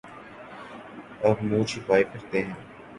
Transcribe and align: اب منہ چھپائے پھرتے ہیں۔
اب 1.27 1.37
منہ 1.43 1.63
چھپائے 1.69 2.03
پھرتے 2.11 2.39
ہیں۔ 2.45 2.53